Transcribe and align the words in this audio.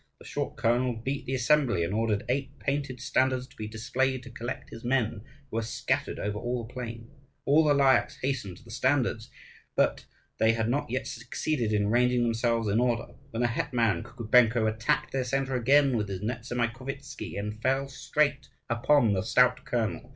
The 0.17 0.25
short 0.25 0.57
colonel 0.57 0.95
beat 0.95 1.27
the 1.27 1.35
assembly, 1.35 1.83
and 1.83 1.93
ordered 1.93 2.23
eight 2.27 2.57
painted 2.57 2.99
standards 2.99 3.45
to 3.45 3.55
be 3.55 3.67
displayed 3.67 4.23
to 4.23 4.31
collect 4.31 4.71
his 4.71 4.83
men, 4.83 5.21
who 5.51 5.57
were 5.57 5.61
scattered 5.61 6.17
over 6.17 6.39
all 6.39 6.65
the 6.65 6.73
plain. 6.73 7.07
All 7.45 7.63
the 7.63 7.75
Lyakhs 7.75 8.17
hastened 8.23 8.57
to 8.57 8.63
the 8.63 8.71
standards. 8.71 9.29
But 9.75 10.05
they 10.39 10.53
had 10.53 10.69
not 10.69 10.89
yet 10.89 11.05
succeeded 11.05 11.71
in 11.71 11.91
ranging 11.91 12.23
themselves 12.23 12.67
in 12.67 12.79
order, 12.79 13.13
when 13.29 13.43
the 13.43 13.47
hetman 13.47 14.01
Kukubenko 14.01 14.65
attacked 14.65 15.11
their 15.11 15.23
centre 15.23 15.55
again 15.55 15.95
with 15.95 16.09
his 16.09 16.21
Nezamaikovtzi 16.21 17.37
and 17.37 17.61
fell 17.61 17.87
straight 17.87 18.47
upon 18.71 19.13
the 19.13 19.21
stout 19.21 19.65
colonel. 19.65 20.09